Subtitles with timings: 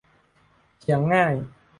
[0.79, 1.33] เพียงง่าย